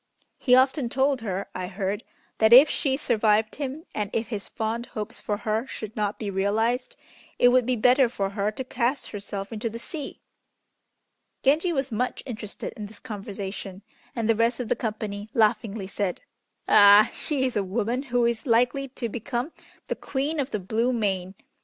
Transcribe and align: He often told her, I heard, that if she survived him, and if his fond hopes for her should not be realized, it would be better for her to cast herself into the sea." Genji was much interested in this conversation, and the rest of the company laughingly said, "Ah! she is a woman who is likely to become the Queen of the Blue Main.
He 0.39 0.55
often 0.55 0.89
told 0.89 1.21
her, 1.21 1.47
I 1.53 1.67
heard, 1.67 2.03
that 2.39 2.51
if 2.51 2.67
she 2.71 2.97
survived 2.97 3.53
him, 3.61 3.85
and 3.93 4.09
if 4.13 4.29
his 4.29 4.47
fond 4.47 4.87
hopes 4.87 5.21
for 5.21 5.37
her 5.37 5.67
should 5.67 5.95
not 5.95 6.17
be 6.17 6.31
realized, 6.31 6.95
it 7.37 7.49
would 7.49 7.67
be 7.67 7.75
better 7.75 8.09
for 8.09 8.31
her 8.31 8.49
to 8.49 8.63
cast 8.63 9.11
herself 9.11 9.53
into 9.53 9.69
the 9.69 9.77
sea." 9.77 10.19
Genji 11.43 11.71
was 11.71 11.91
much 11.91 12.23
interested 12.25 12.73
in 12.75 12.87
this 12.87 12.97
conversation, 12.99 13.83
and 14.15 14.27
the 14.27 14.33
rest 14.33 14.59
of 14.59 14.69
the 14.69 14.75
company 14.75 15.29
laughingly 15.35 15.85
said, 15.85 16.23
"Ah! 16.67 17.11
she 17.13 17.45
is 17.45 17.55
a 17.55 17.61
woman 17.63 18.01
who 18.01 18.25
is 18.25 18.47
likely 18.47 18.87
to 18.87 19.07
become 19.07 19.51
the 19.87 19.95
Queen 19.95 20.39
of 20.39 20.49
the 20.49 20.59
Blue 20.59 20.91
Main. 20.91 21.35